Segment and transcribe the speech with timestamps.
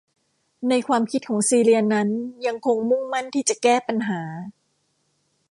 [0.69, 2.09] ในความคิดของซีเลียนั้น
[2.45, 4.21] ยังคงมุ่งมั่นที่จะแก้ปัญหา